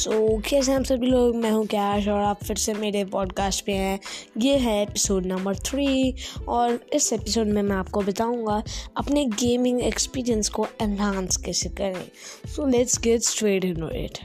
सो 0.00 0.10
so, 0.10 0.48
कैसे 0.48 0.72
हम 0.72 0.82
सभी 0.82 1.06
लोग 1.06 1.36
मैं 1.36 1.50
हूँ 1.50 1.66
कैश 1.66 2.08
और 2.08 2.20
आप 2.20 2.44
फिर 2.44 2.56
से 2.56 2.74
मेरे 2.74 3.04
पॉडकास्ट 3.04 3.64
पे 3.64 3.72
हैं। 3.72 4.00
ये 4.38 4.56
है 4.56 4.82
एपिसोड 4.82 5.26
नंबर 5.26 5.56
थ्री 5.56 6.14
और 6.48 6.80
इस 6.92 7.12
एपिसोड 7.12 7.46
में 7.46 7.62
मैं 7.62 7.76
आपको 7.76 8.00
बताऊँगा 8.00 8.62
अपने 8.96 9.24
गेमिंग 9.24 9.80
एक्सपीरियंस 9.80 10.48
को 10.48 10.66
एनहांस 10.82 11.36
कैसे 11.36 11.68
करें। 11.68 12.08
So 12.46 12.66
let's 12.66 13.00
get 13.00 13.20
straight 13.20 13.64
in 13.64 13.90
it 13.94 14.18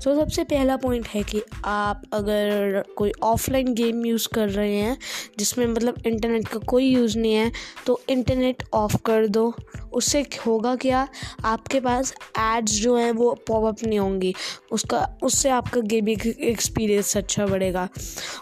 so 0.00 0.10
so, 0.10 0.16
सबसे 0.16 0.44
पहला 0.44 0.76
पॉइंट 0.76 1.06
है 1.06 1.22
कि 1.22 1.42
आप 1.64 2.02
अगर 2.12 2.82
कोई 2.96 3.12
ऑफलाइन 3.22 3.72
गेम 3.74 4.06
यूज़ 4.06 4.28
कर 4.34 4.48
रहे 4.48 4.76
हैं 4.76 4.96
जिसमें 5.38 5.66
मतलब 5.66 6.02
इंटरनेट 6.06 6.48
का 6.48 6.58
कोई 6.58 6.84
यूज़ 6.84 7.18
नहीं 7.18 7.34
है 7.34 7.52
तो 7.86 8.00
इंटरनेट 8.08 8.62
ऑफ़ 8.74 8.96
कर 9.04 9.26
दो। 9.26 9.54
उससे 9.92 10.26
होगा 10.46 10.74
क्या? 10.76 11.08
आपके 11.44 11.80
पास 11.80 12.12
एड्स 12.38 12.72
जो 12.72 12.96
हैं 12.96 13.12
वो 13.12 13.32
पॉपअप 13.48 13.84
नहीं 13.84 13.98
होंगी। 13.98 14.34
उसका 14.72 15.18
उससे 15.22 15.50
आपका 15.50 15.80
गेमिंग 15.80 16.26
एक्सपीरियंस 16.26 17.16
अच्छा 17.16 17.46
बढ़ेगा। 17.46 17.88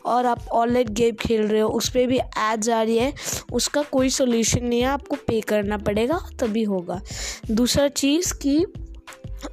और 0.05 0.27
आप 0.27 0.48
ऑनलाइन 0.52 0.88
गेम 0.91 1.14
खेल 1.14 1.42
रहे 1.42 1.61
हो 1.61 1.69
उस 1.69 1.88
पर 1.88 2.06
भी 2.06 2.19
एड्स 2.19 2.69
आ 2.69 2.83
रही 2.83 2.98
है 2.98 3.12
उसका 3.52 3.83
कोई 3.83 4.11
सोल्यूशन 4.11 4.64
नहीं 4.64 4.80
है। 4.80 4.86
आपको 4.86 5.16
पे 5.27 5.41
करना 5.41 5.78
पड़ेगा 5.78 6.20
तभी 6.41 6.62
होगा। 6.62 7.00
दूसरा 7.50 7.88
चीज़ 7.88 8.34
कि 8.34 8.64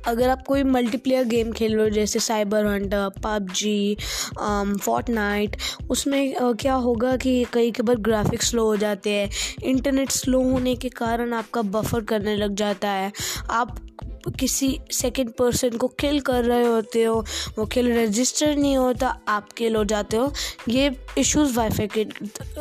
अगर 0.07 0.29
आप 0.29 0.43
कोई 0.47 0.63
मल्टीप्लेयर 0.63 1.25
गेम 1.25 1.51
खेल 1.51 1.75
रहे 1.75 1.83
हो 1.83 1.89
जैसे 1.89 2.19
साइबर 2.19 2.65
हंटर 2.65 3.09
पबजी 3.23 3.97
फोर्टनाइट 4.39 5.57
उसमें 5.89 6.35
uh, 6.35 6.61
क्या 6.61 6.73
होगा 6.73 7.17
कि 7.17 7.45
कई 7.53 7.71
कई 7.71 7.83
बार 7.83 7.95
ग्राफिक्स 7.95 8.49
स्लो 8.49 8.65
हो 8.65 8.75
जाते 8.75 9.09
हैं। 9.09 9.29
इंटरनेट 9.63 10.11
स्लो 10.11 10.41
होने 10.43 10.75
के 10.75 10.89
कारण 10.89 11.33
आपका 11.33 11.61
बफर 11.61 12.01
करने 12.01 12.35
लग 12.35 12.55
जाता 12.55 12.89
है। 12.89 13.11
आप 13.49 13.84
किसी 14.31 14.79
सेकंड 14.91 15.29
पर्सन 15.29 15.77
को 15.77 15.87
किल 15.99 16.19
कर 16.21 16.43
रहे 16.43 16.65
होते 16.65 17.03
हो, 17.03 17.23
वो 17.57 17.65
किल 17.65 17.91
रजिस्टर 17.93 18.55
नहीं 18.55 18.77
होता, 18.77 19.07
आप 19.27 19.51
किल 19.51 19.75
हो 19.75 19.83
जाते 19.83 20.17
हो। 20.17 20.31
ये 20.69 20.95
इश्यूज़ 21.17 21.55
वाईफाई 21.57 21.87
के, 21.97 22.05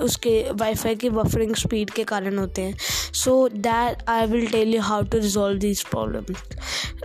उसके 0.00 0.41
वाईफाई 0.52 0.94
के 0.94 1.11
बफरिंग 1.11 1.55
स्पीड 1.55 1.91
के 1.91 2.05
कारण 2.05 2.39
होते 2.39 2.62
हैं। 2.62 2.77
So 3.14 3.48
that 3.48 4.08
I 4.08 4.27
will 4.27 4.47
tell 4.47 4.74
you 4.74 4.80
how 4.83 5.02
to 5.02 5.19
resolve 5.19 5.58
this 5.58 5.83
problem 5.84 6.34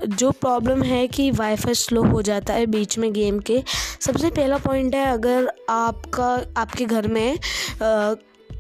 जो 0.08 0.32
प्रॉब्लम 0.32 0.84
है 0.84 1.08
कि 1.08 1.30
वाईफाई 1.32 1.74
स्लो 1.74 2.04
हो 2.04 2.22
जाता 2.22 2.54
है 2.54 2.66
बीच 2.66 2.98
में 2.98 3.12
गेम 3.14 3.40
के, 3.40 3.64
सबसे 4.02 4.30
पहला 4.30 4.58
पॉइंट 4.58 4.96
है 4.96 5.06
अगर 5.06 5.52
आपका, 5.70 6.34
आपके 6.58 6.86
घर 6.86 7.08
में 7.08 7.38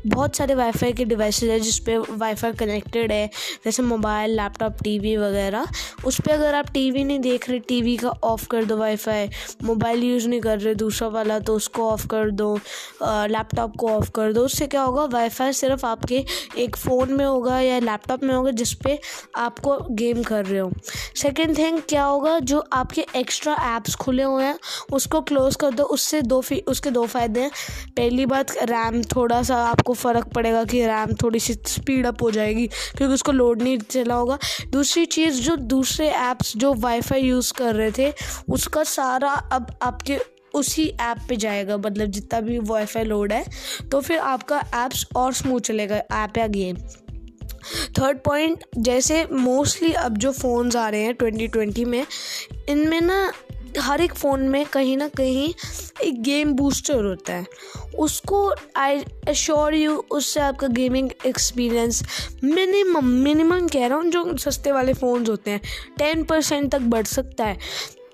बहुत 0.08 0.36
सारे 0.36 0.55
वाईफाई 0.55 0.94
के 0.94 1.05
डिवाइसेज 1.05 1.50
है 1.50 1.59
जिस 1.59 1.80
पे 1.80 1.97
वाईफाई 1.97 2.52
कनेक्टेड 2.59 3.11
है, 3.11 3.30
जैसे 3.66 3.83
मोबाइल 3.83 4.36
लैपटॉप 4.36 4.78
टीवी 4.83 5.16
वगैरह। 5.17 5.67
उस 6.05 6.19
पर 6.22 6.31
अगर 6.31 6.55
आप 6.55 6.69
टीवी 6.73 7.03
नहीं 7.03 7.19
देख 7.19 7.50
रहे 7.50 7.59
टीवी 7.59 7.95
का 7.97 8.09
ऑफ़ 8.09 8.47
कर 8.47 8.66
दो 8.66 8.77
वाईफाई 8.77 9.30
मोबाइल 9.64 10.03
यूज़ 10.03 10.27
नहीं 10.30 10.42
कर 10.42 10.59
रहे, 10.59 10.75
दूसरा 10.75 11.08
वाला 11.08 11.39
तो 11.39 11.55
उसको 11.55 11.89
ऑफ़ 11.89 12.08
कर 12.08 12.31
दो। 12.31 12.53
लैपटॉप 13.03 13.75
को 13.77 13.89
ऑफ़ 13.89 14.09
कर 14.11 14.33
दो। 14.33 14.45
उससे 14.45 14.67
क्या 14.67 14.81
होगा 14.81 15.05
वाईफाई 15.14 15.53
सिर्फ़ 15.53 15.86
आपके 15.86 16.23
एक 16.58 16.75
फ़ोन 16.75 17.14
में 17.14 17.25
होगा 17.25 17.59
या 17.59 17.80
लैपटॉप 17.80 18.23
में 18.23 18.33
होगा 18.36 18.52
जिस 18.52 18.73
पे 18.75 19.00
आपको 19.38 19.77
गेम 19.92 20.23
कर 20.23 20.45
रहे 20.45 20.59
हो। 20.59 20.72
सेकेंड 21.16 21.58
थिंग 21.58 21.80
क्या 21.89 22.03
होगा, 22.03 22.38
जो 22.39 22.64
आपके 22.73 23.05
एक्स्ट्रा 23.16 23.53
ऐप्स 23.75 23.95
खुले 23.95 24.23
हुए 24.23 24.44
हैं, 24.44 24.58
उसको 24.94 25.22
क्लोज़ 25.22 25.58
कर 25.58 25.72
दो। 25.72 25.83
उससे 25.89 26.22
दो 26.23 26.44
उसके 26.67 26.92
दो 26.92 27.05
फ़ायदे 27.05 27.42
हैं। 27.42 27.52
पहली 27.97 28.25
बात 28.25 28.52
रैम 28.64 29.02
थोड़ा 29.05 29.42
सा 29.44 29.55
आपको 29.66 29.88
आपको 29.89 29.93
फ़र्क 29.95 30.27
पड़ेगा 30.33 30.63
कि 30.63 30.85
रैम 30.85 31.13
थोड़ी 31.21 31.39
सी 31.39 31.53
स्पीड 31.67 32.05
अप 32.05 32.21
हो 32.23 32.29
जाएगी, 32.31 32.67
क्योंकि 32.97 33.13
उसको 33.13 33.31
लोड 33.31 33.61
नहीं 33.61 33.77
चला 33.81 34.15
होगा। 34.15 34.37
दूसरी 34.69 35.05
चीज़, 35.07 35.41
जो 35.41 35.55
दूसरे 35.55 36.07
ऐप्स 36.09 36.55
जो 36.57 36.73
वाईफाई 36.75 37.21
यूज़ 37.21 37.53
कर 37.53 37.75
रहे 37.75 37.91
थे, 37.91 38.13
उसका 38.49 38.83
सारा 38.85 39.31
अब 39.51 39.71
आपके 39.81 40.17
उसी 40.53 40.87
ऐप 41.01 41.17
पे 41.29 41.35
जाएगा 41.37 41.77
मतलब 41.77 42.07
जितना 42.09 42.39
भी 42.41 42.57
वाईफाई 42.59 43.03
लोड 43.03 43.33
है 43.33 43.43
तो 43.91 43.99
फिर 44.02 44.19
आपका 44.19 44.61
ऐप्स 44.75 45.05
और 45.15 45.33
स्मूथ 45.33 45.59
चलेगा 45.61 45.97
ऐप 46.14 46.37
या 46.37 46.47
गेम 46.47 46.77
थर्ड 47.97 48.17
पॉइंट 48.19 48.64
जैसे 48.77 49.25
मोस्टली 49.31 49.91
अब 49.95 50.17
जो 50.17 50.31
फ़ोन्स 50.31 50.75
आ 50.75 50.87
रहे 50.89 51.02
हैं 51.02 51.14
ट्वेंटी 51.14 51.47
ट्वेंटी 51.47 51.85
में, 51.85 52.05
इनमें 52.69 52.99
ना 53.02 53.31
हर 53.77 54.02
एक 54.02 54.13
फ़ोन 54.13 54.47
में 54.49 54.65
कहीं 54.65 54.95
ना 54.97 55.07
कहीं 55.07 55.53
एक 56.03 56.21
गेम 56.23 56.53
बूस्टर 56.53 57.03
होता 57.05 57.33
है। 57.33 57.45
उसको 57.99 58.53
आई 58.77 59.03
एश्योर 59.27 59.75
यू 59.75 59.95
उससे 60.11 60.39
आपका 60.39 60.67
गेमिंग 60.67 61.09
एक्सपीरियंस 61.25 62.03
मिनिमम 62.43 63.05
मिनिमम 63.23 63.67
कह 63.67 63.87
रहा 63.87 63.97
हूँ, 63.97 64.05
जो 64.05 64.37
सस्ते 64.37 64.71
वाले 64.71 64.93
फ़ोन्स 64.93 65.29
होते 65.29 65.52
हैं 65.52 65.61
टेन 65.97 66.23
परसेंट 66.23 66.71
तक 66.71 66.81
बढ़ 66.81 67.05
सकता 67.05 67.45
है। 67.45 67.58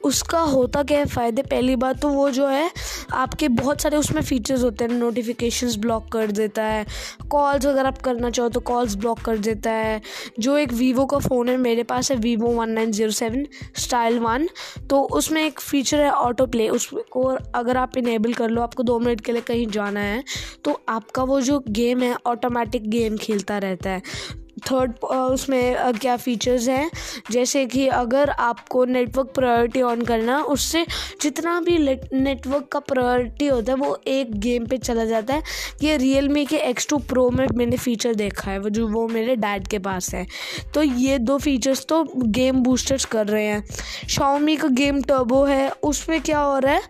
उसका 0.05 0.39
होता 0.41 0.83
क्या 0.83 0.99
है 0.99 1.05
फ़ायदे? 1.05 1.41
पहली 1.43 1.75
बात 1.75 1.99
तो 2.01 2.09
वो 2.09 2.29
जो 2.31 2.47
है, 2.47 2.69
आपके 3.13 3.47
बहुत 3.49 3.81
सारे 3.81 3.97
उसमें 3.97 4.21
फ़ीचर्स 4.21 4.63
होते 4.63 4.85
हैं 4.85 4.91
नोटिफिकेशंस 4.91 5.75
ब्लॉक 5.77 6.07
कर 6.11 6.31
देता 6.31 6.63
है 6.63 6.85
कॉल्स 7.29 7.65
अगर 7.65 7.85
आप 7.85 7.97
करना 8.01 8.29
चाहो 8.29 8.49
तो 8.49 8.59
कॉल्स 8.61 8.95
ब्लॉक 8.95 9.19
कर 9.21 9.37
देता 9.39 9.71
है। 9.71 10.01
जो 10.39 10.57
एक 10.57 10.73
वीवो 10.73 11.05
का 11.05 11.17
फ़ोन 11.19 11.49
है, 11.49 11.57
मेरे 11.57 11.83
पास 11.83 12.11
है 12.11 12.17
Vivo 12.17 12.47
one 12.51 12.69
nine 12.69 12.91
zero 12.91 13.11
seven 13.11 13.45
style 13.77 14.19
one 14.19 14.47
तो 14.89 15.01
उसमें 15.13 15.43
एक 15.43 15.59
फ़ीचर 15.61 15.99
है 15.99 16.11
ऑटो 16.11 16.45
प्ले 16.47 16.69
उसको 16.69 17.23
अगर 17.55 17.77
आप 17.77 17.97
इनेबल 17.97 18.33
कर 18.33 18.49
लो, 18.49 18.61
आपको 18.61 18.83
दो 18.83 18.99
मिनट 18.99 19.21
के 19.21 19.31
लिए 19.31 19.41
कहीं 19.41 19.67
जाना 19.67 19.99
है 19.99 20.23
तो 20.65 20.79
आपका 20.89 21.23
वो 21.23 21.41
जो 21.41 21.63
गेम 21.69 22.01
है 22.03 22.15
ऑटोमेटिक 22.25 22.89
गेम 22.89 23.17
खेलता 23.17 23.57
रहता 23.57 23.89
है। 23.89 24.01
थर्ड 24.61 24.91
उसमें 25.03 25.93
क्या 25.93 26.15
फ़ीचर्स 26.17 26.67
हैं? 26.69 26.89
जैसे 27.31 27.65
कि 27.65 27.87
अगर 27.89 28.29
आपको 28.29 28.83
नेटवर्क 28.87 29.31
प्रायोरिटी 29.35 29.81
ऑन 29.83 30.01
करना 30.03 30.39
उससे 30.45 30.85
जितना 31.21 31.59
भी 31.61 31.77
नेटवर्क 31.77 32.67
का 32.71 32.79
प्रायोरिटी 32.81 33.47
होता 33.47 33.71
है, 33.71 33.77
वो 33.77 33.97
एक 34.07 34.33
गेम 34.39 34.65
पे 34.65 34.77
चला 34.77 35.05
जाता 35.05 35.33
है 35.33 35.43
ये 35.83 35.97
रियल 35.97 36.29
मी 36.29 36.45
के 36.45 36.57
एक्स 36.59 36.87
टू 36.89 36.97
प्रो 37.05 37.29
में 37.29 37.45
मैंने 37.55 37.77
फ़ीचर 37.77 38.15
देखा 38.15 38.51
है, 38.51 38.59
वो 38.59 38.69
जो, 38.69 38.87
वो 38.87 39.07
मेरे 39.07 39.35
डैड 39.35 39.67
के 39.67 39.79
पास 39.79 40.13
है। 40.13 40.25
तो 40.73 40.83
ये 40.83 41.17
दो 41.19 41.37
फीचर्स 41.37 41.85
तो 41.89 42.03
गेम 42.15 42.63
बूस्टर्स 42.63 43.05
कर 43.07 43.27
रहे 43.27 43.45
हैं। 43.45 43.63
शाओमी 44.09 44.55
का 44.55 44.67
गेम 44.69 45.01
टर्बो 45.03 45.43
है, 45.45 45.69
उसमें 45.83 46.19
क्या 46.21 46.39
हो 46.39 46.57
रहा 46.59 46.73
है? 46.73 46.81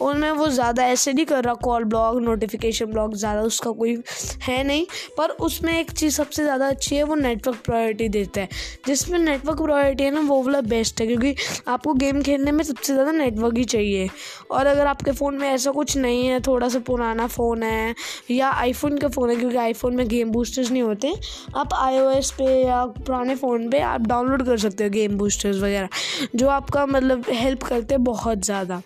उनमें 0.00 0.30
वो 0.32 0.48
ज़्यादा 0.48 0.84
ऐसे 0.86 1.12
नहीं 1.12 1.26
कर 1.26 1.44
रहा 1.44 1.54
कॉल 1.62 1.84
ब्लॉग 1.84 2.20
नोटिफिकेशन 2.22 2.86
ब्लॉग 2.86 3.14
ज़्यादा 3.16 3.40
उसका 3.42 3.70
कोई 3.72 3.96
है 4.42 4.62
नहीं, 4.64 4.86
पर 5.18 5.30
उसमें 5.40 5.78
एक 5.78 5.90
चीज़ 5.90 6.14
सबसे 6.14 6.42
ज़्यादा 6.42 6.68
अच्छी 6.68 6.96
है 6.96 7.02
वो 7.10 7.16
नेटवर्क 7.16 7.58
प्रायोरिटी 7.64 8.08
देता 8.08 8.40
है। 8.40 8.48
जिसमें 8.86 9.18
नेटवर्क 9.18 9.62
प्रायोरिटी 9.62 10.04
है 10.04 10.10
ना, 10.10 10.20
वो 10.20 10.42
वाला 10.42 10.60
बेस्ट 10.62 11.00
है, 11.00 11.06
क्योंकि 11.06 11.34
आपको 11.68 11.94
गेम 11.94 12.22
खेलने 12.22 12.52
में 12.52 12.64
सबसे 12.64 12.92
ज़्यादा 12.92 13.12
नेटवर्क 13.12 13.56
ही 13.56 13.64
चाहिए। 13.66 14.08
और 14.50 14.66
अगर 14.66 14.86
आपके 14.86 15.12
फ़ोन 15.12 15.34
में 15.34 15.48
ऐसा 15.48 15.70
कुछ 15.70 15.96
नहीं 15.96 16.26
है 16.26 16.40
थोड़ा 16.40 16.68
सा 16.68 16.78
पुराना 16.86 17.26
फ़ोन 17.26 17.62
है, 17.62 17.94
या 18.30 18.50
आईफोन 18.50 18.98
का 18.98 19.08
फ़ोन 19.08 19.30
है, 19.30 19.36
क्योंकि 19.36 19.56
आईफोन 19.58 19.96
में 19.96 20.06
गेम 20.08 20.30
बूस्टर्स 20.30 20.70
नहीं 20.70 20.82
होते, 20.82 21.14
आप 21.56 21.74
आईओएस 21.74 22.30
पे 22.30 22.44
या 22.62 22.84
पुराने 22.86 23.34
फ़ोन 23.36 23.68
पे 23.70 23.80
आप 23.80 24.06
डाउनलोड 24.06 24.44
कर 24.46 24.58
सकते 24.58 24.84
हो 24.84 24.90
गेम 24.90 25.16
बूस्टर्स 25.18 25.56
वगैरह, 25.56 25.88
जो 26.34 26.48
आपका 26.48 26.86
मतलब 26.86 27.24
हेल्प 27.30 27.62
करते 27.62 27.94
हैं 27.94 28.04
बहुत 28.04 28.44
ज़्यादा। 28.44 28.80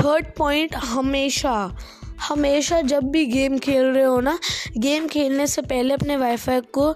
थर्ड 0.00 0.26
पॉइंट 0.38 0.74
हमेशा 0.74 1.52
हमेशा 2.20 2.80
जब 2.82 3.04
भी 3.10 3.24
गेम 3.26 3.58
खेल 3.58 3.84
रहे 3.84 4.04
हो 4.04 4.20
ना, 4.20 4.38
गेम 4.78 5.06
खेलने 5.08 5.46
से 5.46 5.62
पहले 5.64 5.94
अपने 5.94 6.16
वाईफाई 6.16 6.60
को 6.72 6.94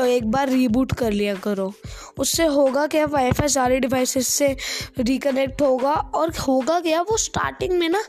एक 0.00 0.30
बार 0.30 0.48
रीबूट 0.48 0.92
कर 0.92 1.12
लिया 1.12 1.34
करो। 1.36 1.72
उससे 2.18 2.46
होगा 2.46 2.86
क्या 2.86 3.04
वाईफाई 3.06 3.48
सारे 3.48 3.78
डिवाइसेस 3.80 4.28
से 4.28 4.54
रिकनेक्ट 5.00 5.62
होगा 5.62 5.92
और 5.92 6.32
होगा 6.38 6.78
क्या, 6.80 7.00
वो 7.02 7.16
स्टार्टिंग 7.18 7.78
में 7.78 7.88
ना, 7.88 8.02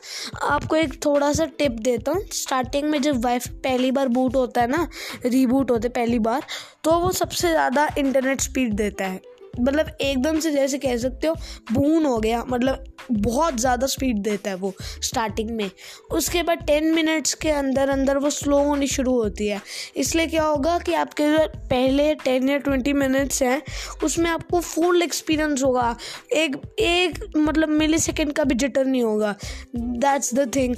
आपको 0.43 0.75
एक 0.75 0.93
थोड़ा 1.05 1.31
सा 1.33 1.45
टिप 1.57 1.71
देता 1.81 2.11
हूँ। 2.11 2.25
स्टार्टिंग 2.33 2.89
में 2.89 3.01
जब 3.01 3.23
वाईफाई 3.25 3.59
पहली 3.61 3.91
बार 3.91 4.07
बूट 4.09 4.35
होता 4.35 4.61
है 4.61 4.67
ना 4.67 4.87
रीबूट 5.25 5.71
होते 5.71 5.89
पहली 5.91 6.19
बार 6.21 6.45
तो 6.83 6.99
वो 6.99 7.11
सबसे 7.13 7.49
ज़्यादा 7.49 7.87
इंटरनेट 7.97 8.41
स्पीड 8.41 8.73
देता 8.73 9.05
है। 9.05 9.21
मतलब 9.59 9.89
एकदम 10.01 10.39
से 10.39 10.51
जैसे 10.51 10.77
कह 10.77 10.97
सकते 10.97 11.27
हो 11.27 11.35
बून 11.71 12.05
हो 12.05 12.17
गया। 12.19 12.43
मतलब 12.47 12.83
बहुत 13.11 13.59
ज़्यादा 13.59 13.87
स्पीड 13.87 14.17
देता 14.23 14.49
है 14.49 14.55
वो 14.55 14.73
स्टार्टिंग 14.79 15.49
में। 15.51 15.69
उसके 16.11 16.43
बाद 16.43 16.63
टेन 16.67 16.93
मिनट्स 16.93 17.33
के 17.35 17.49
अंदर 17.51 17.89
अंदर 17.89 18.17
वो 18.17 18.29
स्लो 18.29 18.57
होनी 18.63 18.87
शुरू 18.87 19.13
होती 19.13 19.47
है। 19.47 19.61
इसलिए 19.97 20.27
क्या 20.27 20.43
होगा 20.43 20.77
कि 20.79 20.93
आपके 20.95 21.23
जो 21.31 21.45
पहले 21.59 22.13
टेन 22.15 22.49
या 22.49 22.57
ट्वेंटी 22.59 22.93
मिनट्स 22.93 23.41
हैं, 23.43 23.61
उसमें 24.03 24.29
आपको 24.29 24.59
फुल 24.61 25.01
एक्सपीरियंस 25.01 25.63
होगा। 25.63 25.95
एक 26.33 26.55
एक 26.79 27.19
मतलब 27.37 27.69
मिली 27.69 27.97
सेकेंड 27.99 28.33
का 28.33 28.43
भी 28.43 28.55
जिटर 28.55 28.85
नहीं 28.85 29.03
होगा। 29.03 29.35
दैट्स 29.75 30.33
द 30.33 30.51
थिंग 30.55 30.75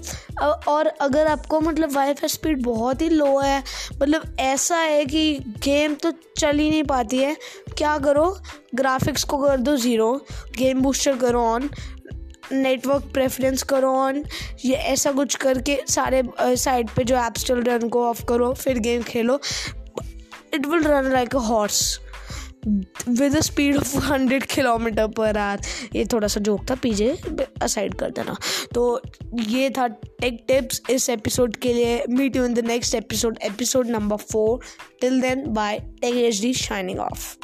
और 0.68 0.88
अगर 0.88 1.27
आपको 1.27 1.60
मतलब 1.62 1.95
वाईफाई 1.95 2.30
स्पीड 2.30 2.63
बहुत 2.63 3.01
ही 3.01 3.10
लो 3.10 3.38
है 3.39 3.63
मतलब 3.94 4.36
ऐसा 4.39 4.77
है 4.77 5.06
कि 5.06 5.34
गेम 5.63 5.94
तो 5.94 6.12
चल 6.38 6.60
ही 6.60 6.69
नहीं 6.69 6.84
पाती 6.84 7.18
है। 7.18 7.36
क्या 7.77 7.97
करो? 8.00 8.25
ग्राफिक्स 8.75 9.23
को 9.23 9.38
कर 9.38 9.57
दो 9.57 9.75
ज़ीरो 9.77 10.13
गेम 10.57 10.81
बूस्टर 10.81 11.18
करो 11.18 11.41
ऑन 11.45 11.69
नेटवर्क 12.51 13.03
प्रेफरेंस 13.13 13.63
करो 13.63 13.91
ऑन 13.97 14.23
ये 14.65 14.75
ऐसा 14.75 15.12
कुछ 15.12 15.35
करके 15.35 15.79
सारे 15.89 16.23
साइड 16.39 16.89
पे 16.95 17.03
जो 17.03 17.15
ऐप्स 17.18 17.45
चल 17.45 17.62
रहे 17.62 17.75
हैं 17.75 17.81
उनको 17.83 18.06
ऑफ़ 18.06 18.25
करो, 18.25 18.53
फिर 18.53 18.79
game 18.79 19.03
Khelo. 19.03 19.39
It 20.53 20.65
will 20.65 20.83
run 20.83 21.12
like 21.12 21.35
a 21.35 21.39
horse 21.39 22.00
with 23.09 23.35
a 23.35 23.39
speed 23.41 23.77
of 23.77 23.95
hundred 24.06 24.44
kilometre 24.45 25.07
per 25.17 25.38
hour 25.38 25.62
ये 25.95 26.03
थोड़ा 26.06 26.27
सा 26.27 26.39
जोक 26.39 26.69
था 26.69 26.75
पीछे 26.75 27.09
असाइड 27.62 27.94
कर 28.00 28.09
देना। 28.09 28.35
तो 28.74 29.01
ये 29.33 29.69
था 29.69 29.88
टेक 29.88 30.44
टिप्स 30.47 30.81
इस 30.89 31.09
एपिसोड 31.09 31.56
के 31.56 31.74
लिए। 31.74 32.03
Meet 32.09 32.35
you 32.35 32.45
in 32.45 32.53
the 32.53 32.65
next 32.65 32.95
episode 32.95 33.38
episode 33.44 33.88
number 33.88 34.17
four 34.31 34.59
till 35.01 35.19
then 35.21 35.44
bye 35.53 35.79
Tech 36.01 36.15
H 36.15 36.41
D 36.41 36.53
signing 36.53 37.00
off 37.00 37.35